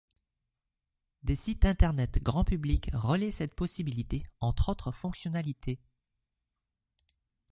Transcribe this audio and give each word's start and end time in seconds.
Des 1.21 1.35
sites 1.35 1.63
internet 1.63 2.23
grand 2.23 2.43
public 2.43 2.89
relaient 2.91 3.29
cette 3.29 3.53
possibilité 3.53 4.23
entre 4.39 4.69
autres 4.69 4.91
fonctionnalités. 4.91 5.79